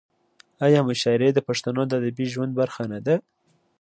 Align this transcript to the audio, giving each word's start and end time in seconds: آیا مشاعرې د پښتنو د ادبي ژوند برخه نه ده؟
آیا 0.65 0.79
مشاعرې 0.89 1.29
د 1.33 1.39
پښتنو 1.47 1.81
د 1.87 1.91
ادبي 1.99 2.25
ژوند 2.33 2.51
برخه 2.61 2.83
نه 2.91 2.99
ده؟ 3.05 3.15